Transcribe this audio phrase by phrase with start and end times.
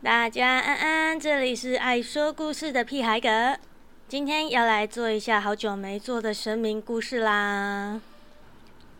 [0.00, 3.58] 大家安安，这里是爱说故事的屁孩哥，
[4.06, 8.00] 今天要来做一下好久没做的神明故事啦。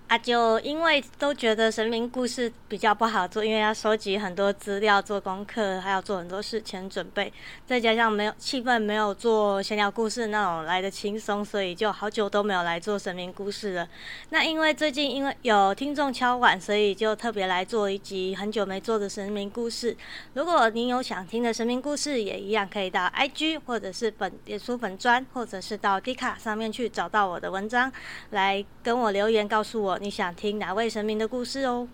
[0.08, 7.30] 啊，就因为都觉得神明故事比较不好做，因为要收集很多资料、做功课，还要做很多事前准备，
[7.66, 13.86] 再加上没有气氛，没有做闲聊故事那种来的轻松，所以就好久都没有来做神明故事了。
[14.30, 19.94] 那因为最近因为有听众敲碗，所以就特别来做一集很久没做的神明故事。
[20.32, 27.92] 如果您有想听的神明故事，也一样可以到 IG 或者是本脸书粉专，或者是到 D 卡上面去找到我的文章，
[28.30, 29.97] 来跟我留言告诉我。
[29.98, 31.88] 你想听哪位神明的故事哦？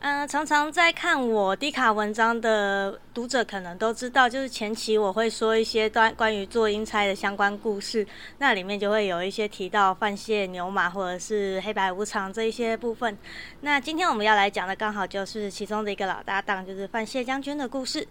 [0.00, 8.06] 嗯，常常在看我低卡文章的读者可能都知道，就是前期我会说一些关关于做阴差的相关故事，
[8.36, 13.16] 那里面就会有一些提到范谢牛马或者是黑白无常这一些部分。
[13.62, 18.06] 那今天我们要来讲的刚好就是其中的一个老搭档，就是范谢将军的故事。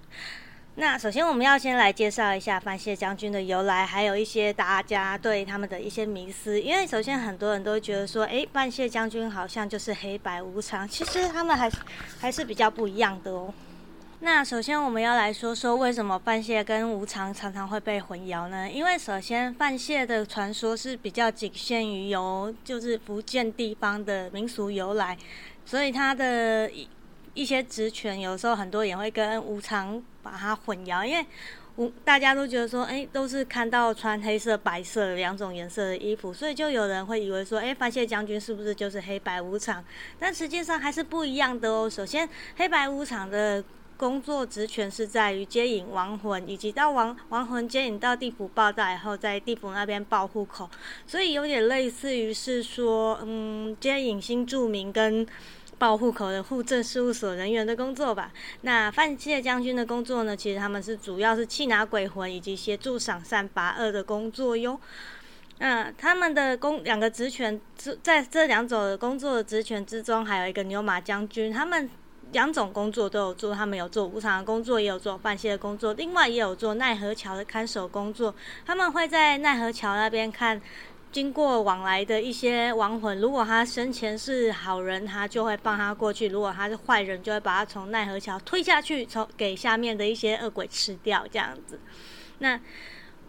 [0.75, 6.59] 那首先，我们要先来介绍一下范谢将军的由来，还有一些大家对他们的一些迷思。
[6.59, 11.69] 因为首先很多人都觉得说，诶，范谢将军好像就是黑白无常，其实他们还
[12.19, 13.53] 还是比较不一样的哦。
[14.21, 18.67] 那首先我们要来说说为什么范谢跟无常常常会被混淆呢？
[18.67, 25.15] 因为首先范谢的传说是比较仅限于由就是福建地方的民俗由来，
[25.67, 26.67] 所以他的。
[27.33, 31.25] 一些职权有时候很多也会跟无常把它混淆，因为
[31.77, 39.83] 无大家都觉得说，哎，都是看到穿黑色、白色两种颜色的衣服，所以就有人会以为说，哎，范谢将军是不是就是黑白无常？
[40.19, 41.89] 但实际上还是不一样的哦。
[41.89, 43.63] 首先，黑白无常的
[43.97, 50.69] 工作职权是在于接引亡魂，以及到亡亡魂接引到地府报道以后，在地府那边报户口，
[51.07, 55.25] 所以有点类似于是说，嗯，接引新住民跟。
[55.83, 58.31] 报户口的户政事务所人员的工作吧。
[58.61, 60.33] 那范谢将军的工作呢？
[60.33, 64.79] 其实他们是主要是气拿鬼魂以及协助赏善罚恶的工作哟。
[65.57, 67.59] 嗯，他们的工两个职权
[68.01, 71.89] 在这两种工作的职权之中，还有一个牛马将军，他们
[72.31, 73.53] 两种工作都有做。
[73.53, 78.33] 他们有做无偿的工作，也有做范谢的工作，另外也有做奈何桥的看守工作。
[78.65, 80.61] 他们会在奈何桥那边看。
[81.13, 91.79] 经过往来的一些亡魂，如果他生前是好人，他就会帮他过去；如果他是坏人，就会把他从奈何桥推下去，从给下面的一些恶鬼吃掉，这样子。
[92.39, 92.59] 那。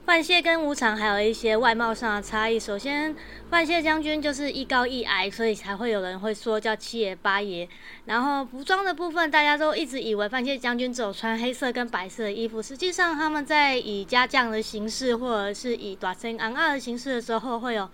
[0.06, 2.60] 范谢跟无常还有一些外貌上的差异。
[2.60, 3.16] 首先，
[3.48, 7.66] 范谢将军就是一高一矮，所以才会有人会说叫七爷八爷。
[8.04, 17.88] 然后服装的部分，大家都一直以为范谢将军只有穿黑色跟白色的衣服，实际上他们在以家将的形式，或者是以短身昂二的形式的时候，会有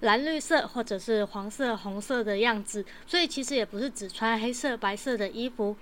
[0.00, 2.84] 蓝绿色或者是黄色、红色的样子。
[3.06, 5.76] 所以其实也不是只穿黑色、白色的衣服。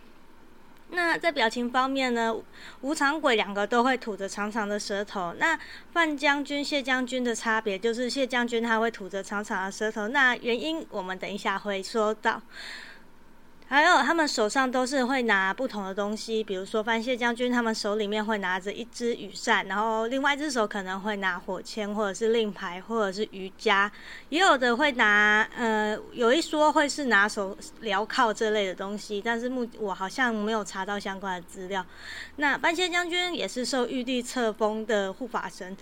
[0.93, 2.35] 那在表情方面呢？
[2.81, 5.35] 无常鬼两个都会吐着长长的舌头。
[5.39, 5.59] 那
[5.93, 10.09] 范将军、谢将军的差别就是谢将军他会吐着长长的舌头。
[10.09, 12.41] 那原因我们等一下会说到。
[13.71, 23.89] 还有，他们手上都是会拿不同的东西，比如说范谢将军，他们手里面会拿着一支羽扇，然后另外一只手可能会拿火签，或者是令牌，或者是瑜伽，
[24.31, 31.87] 也有的会拿，呃，有一说会是拿手镣铐这类的东西，但是目我好像没有查到相关的资料。
[32.37, 35.77] 那范谢将军也是受玉帝册封的护法神，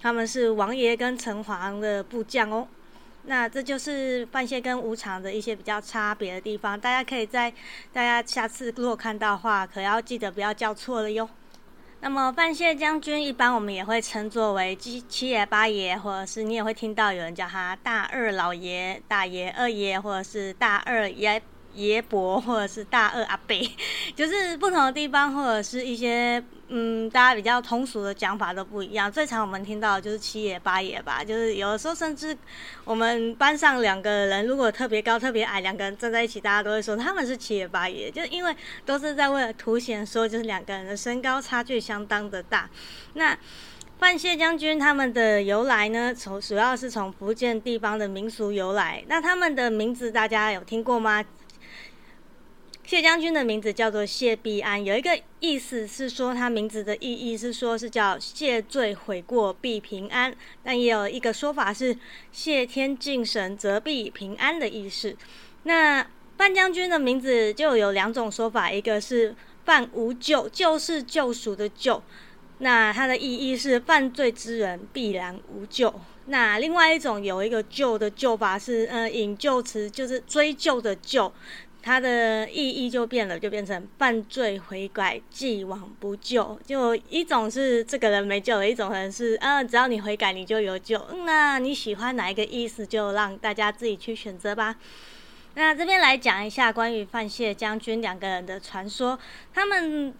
[0.00, 2.68] 他们是王爷跟城隍的部将哦。
[3.24, 7.50] 那这就是范谢跟无常的一些比较差别的地方，大家可以在
[7.92, 11.28] 大家下次如果看到的话，可要记得不要叫错了哟。
[12.00, 21.40] 那么范谢将军一般我们也会称作为七七爷八爷，或者是你也会听到有人叫他大二老爷、大爷、二爷，或者是大二爷。
[21.74, 23.56] 爷伯或者是大二阿伯，
[24.14, 26.38] 就是不同的地方或者是一些
[26.74, 29.12] 嗯，大家比较通俗的讲法都不一样。
[29.12, 32.34] 最常我们听到的就是七爷八爷吧，就是有的时候甚至
[32.84, 38.56] 我们班上两个人如果特别高特别矮，两个人站在一起，大家都会说他们是七爷八爷，就是因为
[38.86, 42.70] 都是在为了凸显说就是两个人的身高差距相当的大。
[43.12, 43.36] 那
[43.98, 49.04] 范谢将军他们的由来呢，从主要是从福建地方的民俗由来。
[49.08, 51.22] 那他们的名字大家有听过吗？
[52.84, 61.96] 谢将军的名字叫做谢必安，有一个意思是说他名字的意义是说是叫谢罪悔过必平安，但也有一个说法是
[62.32, 65.16] 谢天敬神则必平安的意思。
[65.62, 66.06] 那
[66.36, 69.34] 范将军的名字就有两种说法，一个是
[69.64, 72.02] 范无救，救是救赎的救，
[72.58, 75.94] 那它的意义是犯罪之人必然无救。
[76.26, 81.32] 那另外一种有一个救的救法是呃引救词，就是追究的救。
[81.82, 86.58] 它的意义就变了，就变成犯罪悔改，既往不咎。
[86.64, 91.04] 就一种是这个人没救了，一种人是啊，只要你悔改，你就有救。
[91.26, 94.76] 那你喜欢哪一个意思，就让大家自己去选择吧。
[95.54, 99.18] 那这边来讲一下关于范谢将军两个人的传说，
[99.52, 100.14] 他们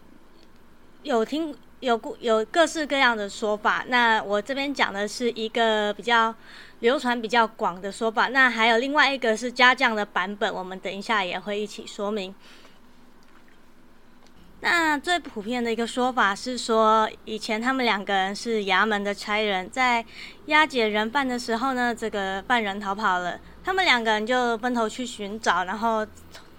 [1.05, 3.85] 有听有有各式各样的说法。
[3.87, 6.35] 那我这边讲的是一个比较。
[6.83, 12.35] 流传比较广的说法，那还有另外一个是家将的版本，我们等一下也会一起说明。
[14.59, 20.05] 那最普遍的一个说法是说，以前他们两个人是衙门的差人，在
[20.47, 26.05] 押解人犯的时候呢，这个犯人逃跑了，他们两个人就分头去寻找，然后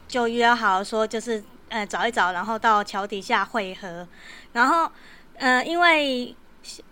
[0.08, 1.44] 就约好说，就是
[1.74, 4.08] 呃找一找，然后到桥底下汇合，
[4.54, 4.90] 然后
[5.38, 6.34] 呃因为。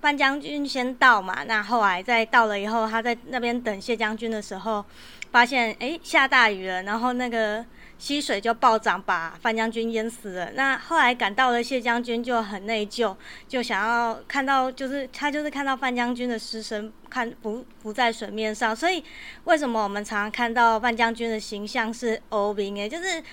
[0.01, 4.83] 范将军先到嘛，那后来在到了以后，他在那边等谢将军的时候，
[5.31, 7.66] 发现哎下大雨了，然后那个
[7.98, 10.51] 溪水就暴涨，把范将军淹死了。
[10.56, 13.16] 那后来赶到了谢将军就很内疚，
[13.48, 18.75] 就想要看到，就是他就是看到范将军的尸身，看不不在水面上。
[18.75, 19.01] 所以
[19.45, 22.78] 为什么我们常常看到范将军的形象是欧兵？
[22.78, 23.24] 哎，就是。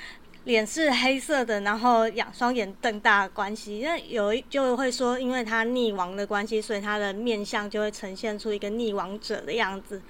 [0.48, 10.00] 脸是黑色的，然后两双眼瞪大的关系，那有一就会说，因为他溺亡的关系，所以他的面相就会呈现出一个溺亡者的样子。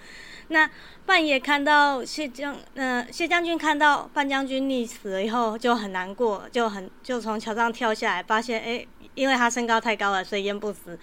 [0.47, 0.71] 那
[1.05, 8.87] 半夜看到谢将，嗯，谢将军看到范将军溺死了以后，就很难过，就很就从桥上跳下来，发现哎，
[9.17, 10.97] 因为他身高太高了，所以淹不死。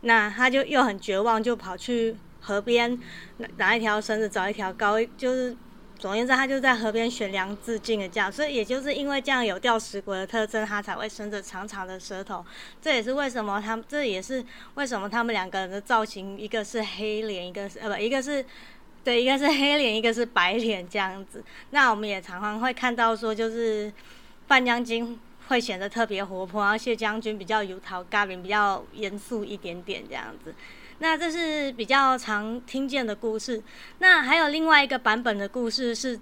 [0.00, 2.98] 那他就又很绝望，就跑去河边
[3.36, 5.56] 拿拿一条绳子找一条高，就是。
[6.00, 12.42] 总而言之，他就在河边悬梁自尽的这样，所以也就是因为这样有吊死鬼的特征，他才会伸着长长的舌头。
[12.80, 14.42] 这也是为什么他们，这也是
[14.76, 18.42] 为什么他们两个人的造型，一个是黑脸，一个是呃不，一个是
[19.04, 21.44] 对，一个是黑脸，一个是白脸这样子。
[21.68, 23.92] 那我们也常常会看到说，就是
[24.48, 30.54] 范将军会显得特别活泼，然后谢将军比较油桃嘎饼，比较严肃一点点这样子。
[31.02, 33.62] 那这是比较常听见的故事。
[34.00, 36.20] 那还有另外一个版本的故事是，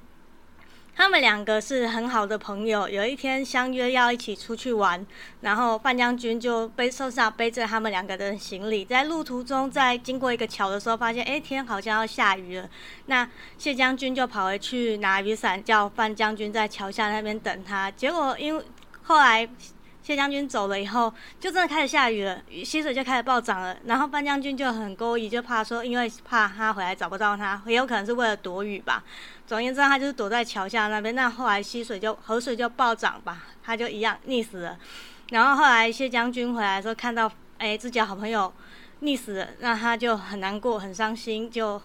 [0.94, 5.04] 他们两个是很好的朋友，有一天相约要一起出去玩，
[5.40, 12.70] 然后范将军就背手上背着他们两个的行李，在路途中在经过一个桥的时候，发现哎天好像要下雨了。
[13.06, 13.28] 那
[13.58, 17.90] 谢将军就跑回去拿雨伞，叫范将军在桥下那边等他。
[17.90, 18.64] 结果因为
[19.02, 19.48] 后来。
[20.08, 23.76] 谢将军走了以后，就真的开始下雨了，溪水就开始暴涨了。
[23.84, 29.04] 然后范将军就很勾疑，就怕说，因为怕他回来找不到他，也有可能是为了躲雨吧。
[29.46, 31.14] 总而言之，他就是躲在桥下那边。
[31.14, 34.78] 那后来溪水就河水就暴涨吧，他就一样溺死了。
[35.28, 38.50] 然后后来谢将军回来的时候，看到哎自己好朋友
[39.02, 41.78] 溺死了，那他就很难过，很伤心，就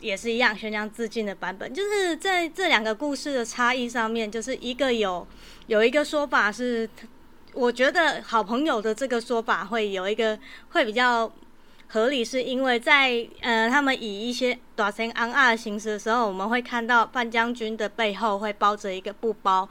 [0.00, 1.72] 也是一样悬梁自尽的版本。
[1.72, 5.26] 就是在这两个故事的差异上面，就是一个有。
[5.66, 6.86] 有一个说法是，
[7.54, 10.38] 我觉得好朋友的这个说法会有一个
[10.68, 11.32] 会比较
[11.88, 19.66] 合理，是因为在呃他们以一些短身昂二的形式的时候，我们会看到范将军的背后会包着一个布包，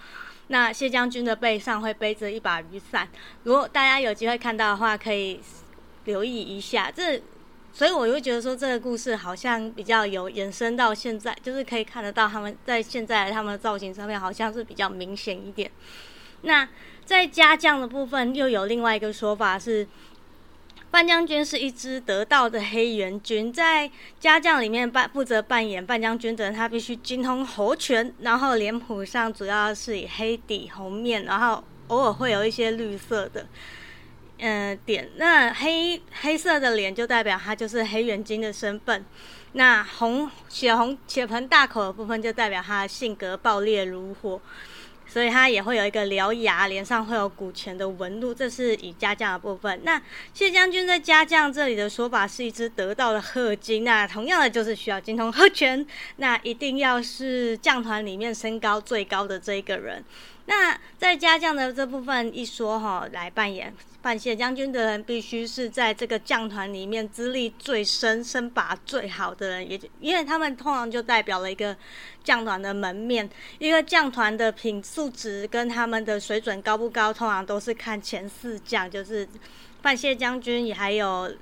[0.48, 3.08] 那谢将军的背上会背着一把雨伞。
[3.44, 5.40] 如果大家有机会看到的话，可以
[6.06, 6.90] 留意一下。
[6.90, 7.22] 这
[7.74, 15.72] 所以我会觉得说这个故事好像比较有延伸到现在，就是可以看得到他们在现在他们的造型上面好像是比较明显一点。
[16.44, 16.70] 那
[17.04, 19.88] 在家将的部分又有另外一个说法是，
[20.92, 33.47] 范将军是一支得道的黑猿军，在家将里面扮负责扮演范将军的人，他必须精通猴拳，然后脸谱上主要是以黑底红面，然后偶尔会有一些绿色的。
[34.45, 39.06] 嗯，点那黑黑色的脸就代表他就是黑眼睛的身份，
[39.54, 44.42] 那红血红血盆大口的部分就代表他性格暴烈如火，
[45.07, 49.80] 所以他也会有一个獠牙，脸上会有古钱的纹路，这是以家将的部分。
[49.85, 50.02] 那
[50.33, 60.04] 谢将军在家将这里的说法是一只得到的鹤精，那同样的就是需要精通鹤拳，那一定要是将团里面身高最高的这一个人。
[60.45, 71.73] 那在家将的这部分一说哈，来扮演扮谢将军的人，必须是在这个将团里面资历最深、身把最好的人，也因为他们通常就代表了一个
[72.26, 73.30] 将团的门面。
[73.57, 79.26] 一个将团的品素质跟他们的水准高不高，通常都是看前四将，就是
[79.81, 81.33] 范谢将军也还有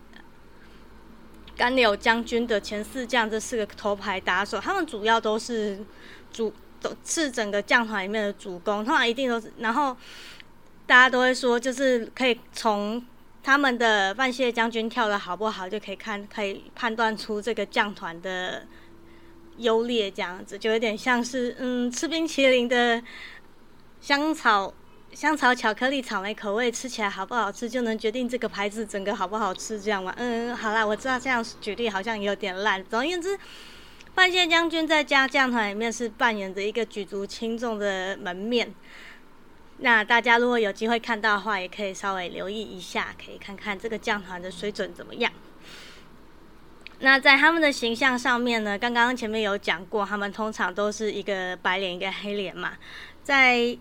[1.58, 5.80] 甘柳将军的前四将这四个头牌打手，他们主要都是
[6.32, 6.54] 主。
[7.06, 9.52] 是整个将团里面的主攻，通常一定都是。
[9.60, 9.96] 然后
[10.86, 13.06] 大家都会说，就是可以从
[13.44, 18.66] 他们的范谢将军跳的好不好，就可以看，可以判断出这个将团的
[19.58, 23.02] 优劣这样子，就有点像是嗯吃冰淇淋的
[24.00, 24.74] 香草
[25.14, 30.14] 香草巧克力草莓口味吃起来好不好吃，就能决定这个牌子整个好不好吃这样吗？
[30.18, 32.84] 嗯，好啦，我知道这样举例好像有点烂。
[32.86, 33.38] 总而言之，
[34.14, 38.74] 范谢将军在家将团里面是扮演着一个举足轻重的门面。
[39.78, 45.32] 那大家如果有机会看到的话，也可以稍微留意一下，可以看看这个将团的水准怎么样。
[47.00, 52.74] 那在他们的形象上面呢，刚刚前面有讲过，他们通常都是一个白脸一个黑脸嘛。
[53.24, 53.76] 在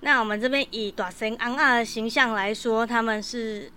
[0.00, 3.72] 那我们这边以短身昂二的形象来说，他们是。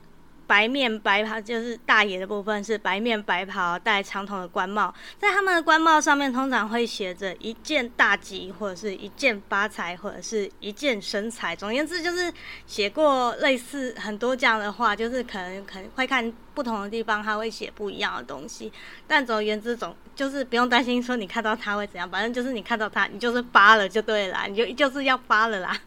[0.52, 11.56] 白面白袍就是大爷的部分，是白面白袍，戴长筒的官帽，在他们的官帽上面通常会写着一件大吉，或者是一件发财，或者是一件生财。
[11.56, 12.30] 总而言之，就是
[12.68, 18.70] 写过类似很多这样的话，就是可能可能会看不同的地方，他会写不一样的东西。
[19.08, 25.80] 但总而言之，总就是不用担心说你看到他会怎样，反正就是你看到他，你就是发了就对了，你就就是要发了啦。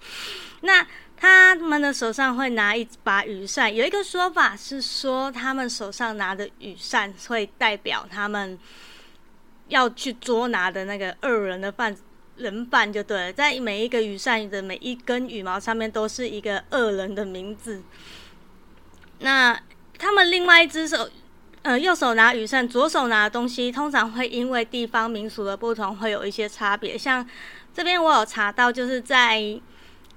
[0.62, 0.87] 那。
[1.16, 8.59] 他们的手上会拿一把雨伞，有一个说法是说，他们手上拿的雨伞会代表他们
[9.68, 11.97] 要去捉拿的那个二人的犯
[12.37, 13.33] 人犯，就对了。
[13.33, 17.80] 在每一个雨伞的每一根羽毛上面都是一个恶人的名字。
[19.21, 19.59] 那
[19.97, 21.09] 他们另外一只手，
[21.62, 26.99] 呃，右手拿雨伞，左手拿的东西，通常会因为地方民俗的不同，会有一些差别。
[26.99, 27.26] 像
[27.73, 29.59] 这边我有查到，就是在。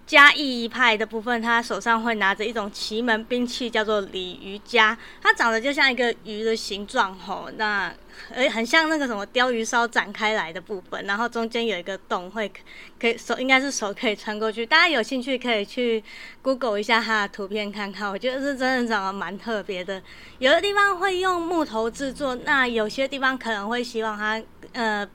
[0.08, 4.96] 嘉义一派的部分，他手上会拿着一种奇门兵器，叫做鲤鱼笳。
[5.22, 7.94] 它长得就像一个鱼的形状，吼，那
[8.34, 12.50] 诶很像那个什么鲷鱼烧展开来的部分，然后中间有一个洞，会
[12.98, 14.66] 可以手应该是手可以穿过去。
[14.66, 16.02] 大家有兴趣可以去
[16.42, 20.02] Google 一下它的图片看看，我觉得是真的长得蛮特别的。
[20.40, 25.06] 有的地方会用木头制作，那有些地方可能会希望它呃。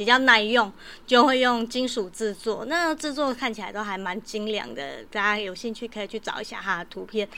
[0.00, 0.72] 比较耐用，
[1.06, 5.04] 就会用金属制作，那制作看起来都还蛮精良的。
[5.10, 7.28] 大家有兴趣可以去找一下它的图片。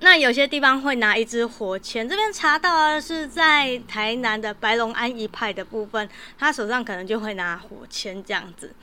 [0.00, 8.74] 那有些地方会拿一支火钳，这边查到的是在台南的白龙安一派的部分，他手上可能就会拿火钳这样子。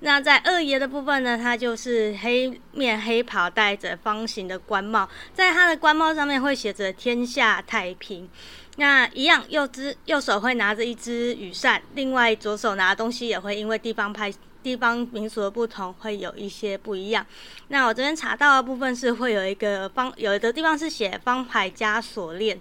[0.00, 8.28] 那在二爷的部分呢，他就是黑面黑袍，戴着方形的官帽，在他的官帽上面会写着“天下太平”。
[8.76, 17.26] 那一样，右支右手会拿着一只雨伞，另外左手拿的东西也会因为地方派地方民俗的不同，会有一些不一样。
[17.68, 22.58] 那我这边查到的部分是会有一个方，有的地方是写方牌加锁链，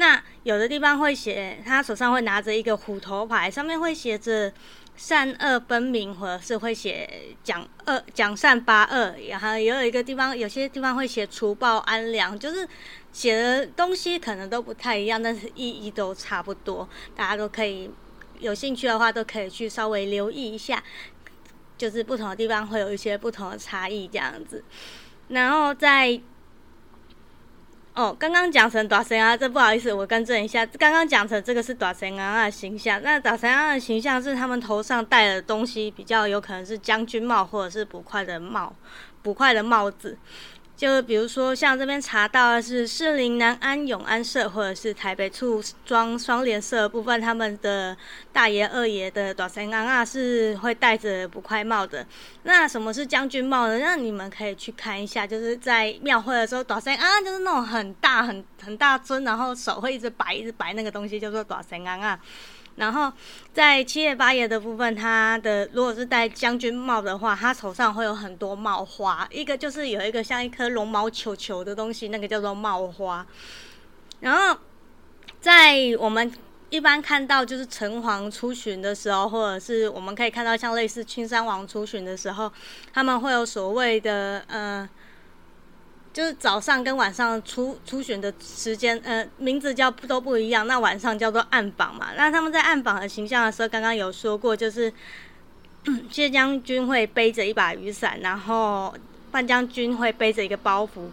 [0.00, 4.52] 那有的地方会写他手上会拿着一个虎头牌，上面会写着。
[4.96, 7.08] 善恶分明，或者是会写
[7.42, 12.68] 讲恶讲善八恶，然后也有一个地方，有些地方会写除暴安良，就是
[13.10, 16.86] 写的东西可能都不太一样，但是意义都差不多。
[17.16, 17.90] 大家都可以
[18.40, 20.82] 有兴趣的话，都可以去稍微留意一下，
[21.78, 24.62] 就是不同的地方会有一些不同的差异这样子，
[25.28, 26.20] 然后在。
[28.00, 32.98] 哦，刚刚讲成短神啊，这不好意思，我更正一下，刚刚讲成这个是短神啊的形象。
[33.02, 38.74] 那短神啊的形象是他们头上戴的东西，比较有可能是将军帽或者是捕快的帽，
[39.20, 40.16] 捕快的帽子。
[40.80, 47.94] 就比如说，像这边查到的是士林南安永安社，或者是台北处庄双联社部分，他们的
[48.32, 52.06] 大爷二爷的短衫安啊是会戴着捕快帽的。
[52.44, 53.78] 那什么是将军帽呢？
[53.78, 62.18] 那你们可以去看一下，就是在庙会的时候，短衫啊就是那种很大很很大尊，然后手会一直摆一直摆那个东西，叫做短衫啊。
[62.76, 63.12] 然后
[63.52, 73.26] 在七叶八叶的部分，他的如果是戴将军帽的话，他手上会有很多帽花，一个就是有一个像一颗绒毛球球的东西，那个叫做帽花。
[74.20, 74.58] 然后
[75.40, 76.32] 在我们
[76.70, 82.50] 一般看到就是城隍出巡的时候，或者是我们可以看到像类似青山王出巡的时候，
[82.92, 84.88] 他们会有所谓的呃。
[86.12, 90.66] 就是早上跟晚上出出选的时间，呃，名字叫都不一样。
[90.66, 92.08] 那晚上叫做暗访嘛。
[92.16, 94.92] 那他们在暗访的形象的时候，刚刚有说过，就是
[96.10, 98.92] 谢将军会背着一把雨伞，然后
[99.30, 101.08] 范将军会背着一个包袱。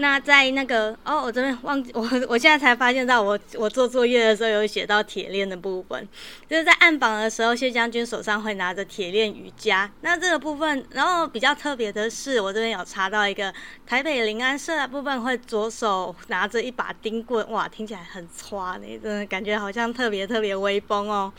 [0.00, 6.08] 那在那个哦，我这边忘记我， 我现在才发现到我我做作业的时候有写到铁链的部分，
[6.48, 9.90] 就是在暗访的时候，谢将军手上会拿着铁链瑜伽。
[10.02, 13.52] 那这个部分，然后比较特别的是，我这边有查到一个
[13.86, 21.32] 台北临安社的部分，会左手拿着一把钉棍，哇，听起来很歘呢，真的感觉好像特别特别威风哦。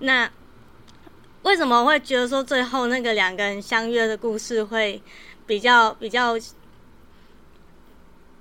[0.00, 0.30] 那
[1.42, 5.00] 为什么会觉得说最后那个两个人相约的故事会
[5.46, 6.36] 比较比较？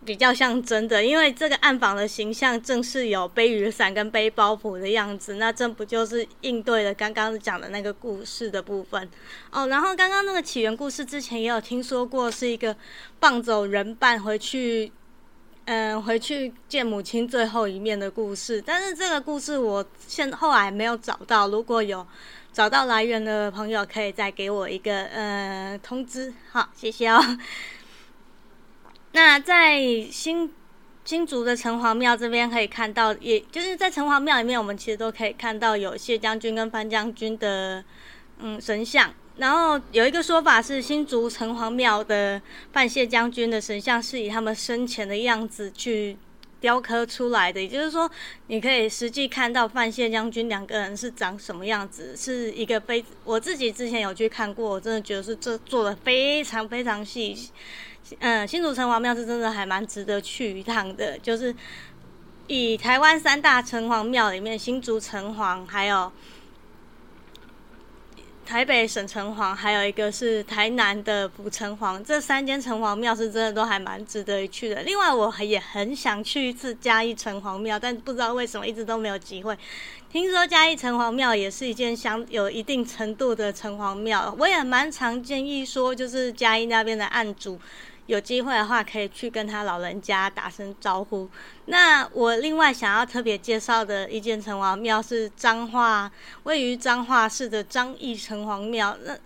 [0.05, 9.09] 比较像真的，因为这个暗访的形象正是有背雨伞跟背包袱的样子，那这不就是应对了刚刚讲的那个故事的部分
[9.51, 9.67] 哦。
[9.67, 12.75] 然后刚刚那个起源故事之前也有听说过，是一个
[13.19, 14.91] 放走人伴回去，
[15.65, 18.61] 嗯，回去见母亲最后一面的故事。
[18.65, 22.05] 但是这个故事我现后来没有找到，如果有
[22.51, 26.33] 找到来源的朋友，可以再给我一个呃通知。
[26.51, 27.19] 好，谢谢哦。
[29.13, 29.79] 那在
[30.11, 30.51] 新
[31.05, 37.83] 新竹的城隍庙这边可以看到，也就是在城隍庙里面，我们其实都可以看到有谢将军跟范将军的
[38.39, 39.13] 嗯神像。
[39.37, 42.41] 然后有一个说法是，新竹城隍庙的
[42.71, 46.15] 范谢将军的神像是以他们生前的样子去
[46.59, 48.09] 雕刻出来的，也就是说，
[48.47, 57.35] 你可以实际看到范谢将军两个人是长什么样子，是一个非我自己之前有去看过，我真的觉得是这做的非常非常细。
[58.19, 61.17] 嗯，新竹城隍庙是真的还蛮值得去一趟的。
[61.19, 61.55] 就是
[62.47, 66.11] 以台湾三大城隍庙里面，新竹城隍，还有
[68.45, 74.81] 台北省城隍，还有一个是台南的府城隍，这三间城隍庙是真的都还蛮值得一去的。
[74.83, 79.57] 另外，我也很想去一次嘉义城隍庙，但不知道为什么一直都没有机会。
[80.11, 87.57] 听说嘉义城隍庙也是一件相有一定程度的城隍庙，我也蛮常建议说，就是嘉义那边的案主。
[88.07, 91.29] 有机会的话，可以去跟他老人家打声招呼。
[91.67, 96.11] 那我另外想要特别介绍的一间城隍庙是彰化，
[96.43, 98.97] 位于彰化市的彰义城隍庙。
[99.03, 99.17] 那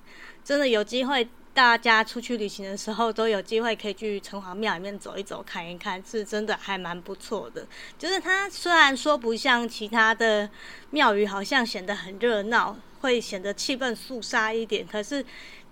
[0.44, 7.66] 真的有机会，大家出去旅行的时候都有机会可以去城隍庙里面走一走、看一看，是真的还蛮不错的。
[7.98, 10.48] 就是它虽然说不像其他的
[10.92, 15.26] 庙宇，好像显得很热闹，会显得气氛肃杀一点，可是。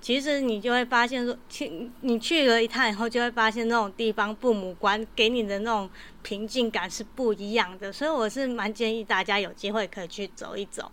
[0.05, 5.89] 其实你就会发现，说去你去了一趟以后，就会发现那种地方父母官给你的那种
[6.21, 10.91] 平静感是不一样的，所以我是蛮建议大家有机会可以去走一走。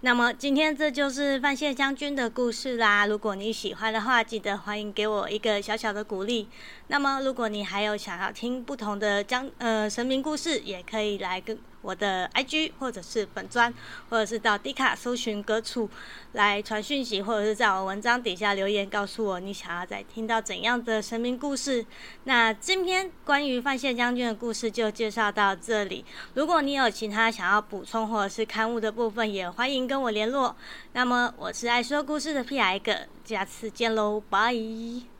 [0.00, 3.06] 那么今天这就是范谢将军的故事啦。
[3.06, 6.48] 如果你喜欢的话，记得欢迎给我一个小小的鼓励。
[6.86, 11.58] 那么如果你还有想要听不同的将呃神明故事，也可以来跟。
[11.86, 13.72] 我的 IG 或者是粉砖，
[14.10, 15.88] 或者是到 D 卡搜寻歌处
[16.32, 21.86] 来传讯息，或者是在我文章底下留言告诉我你想要再听到怎样的神明故事。
[22.24, 26.04] 那今天关于范谢将军的故事就介绍到这里。
[26.34, 30.56] 如果你有其他想要补充或者是刊物的部分，也欢迎跟我联络。
[30.92, 32.92] 那么我是爱说故事的 P I 哥，
[33.24, 35.15] 下次见喽，拜。